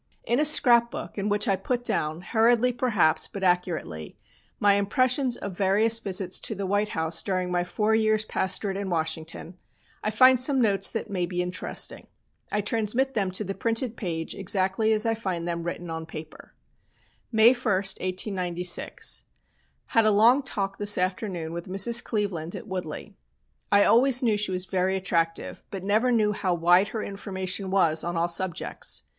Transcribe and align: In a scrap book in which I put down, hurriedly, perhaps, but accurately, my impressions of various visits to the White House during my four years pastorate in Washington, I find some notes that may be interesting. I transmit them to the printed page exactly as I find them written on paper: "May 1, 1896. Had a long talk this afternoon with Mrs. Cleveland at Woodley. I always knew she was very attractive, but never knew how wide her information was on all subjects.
In 0.23 0.39
a 0.39 0.45
scrap 0.45 0.89
book 0.89 1.19
in 1.19 1.29
which 1.29 1.47
I 1.47 1.55
put 1.55 1.83
down, 1.83 2.21
hurriedly, 2.21 2.71
perhaps, 2.73 3.27
but 3.27 3.43
accurately, 3.43 4.17
my 4.59 4.73
impressions 4.73 5.37
of 5.37 5.55
various 5.55 5.99
visits 5.99 6.39
to 6.39 6.55
the 6.55 6.65
White 6.65 6.89
House 6.97 7.21
during 7.21 7.51
my 7.51 7.63
four 7.63 7.93
years 7.93 8.25
pastorate 8.25 8.77
in 8.77 8.89
Washington, 8.89 9.59
I 10.03 10.09
find 10.09 10.39
some 10.39 10.59
notes 10.59 10.89
that 10.89 11.11
may 11.11 11.27
be 11.27 11.43
interesting. 11.43 12.07
I 12.51 12.61
transmit 12.61 13.13
them 13.13 13.29
to 13.29 13.43
the 13.43 13.53
printed 13.53 13.95
page 13.95 14.33
exactly 14.33 14.91
as 14.91 15.05
I 15.05 15.13
find 15.13 15.47
them 15.47 15.61
written 15.61 15.91
on 15.91 16.07
paper: 16.07 16.55
"May 17.31 17.53
1, 17.53 17.63
1896. 17.63 19.25
Had 19.85 20.05
a 20.05 20.09
long 20.09 20.41
talk 20.41 20.79
this 20.79 20.97
afternoon 20.97 21.53
with 21.53 21.67
Mrs. 21.69 22.03
Cleveland 22.03 22.55
at 22.55 22.67
Woodley. 22.67 23.13
I 23.71 23.83
always 23.85 24.23
knew 24.23 24.35
she 24.35 24.49
was 24.51 24.65
very 24.65 24.95
attractive, 24.97 25.61
but 25.69 25.83
never 25.83 26.11
knew 26.11 26.31
how 26.31 26.55
wide 26.55 26.87
her 26.87 27.03
information 27.03 27.69
was 27.69 28.03
on 28.03 28.17
all 28.17 28.29
subjects. 28.29 29.03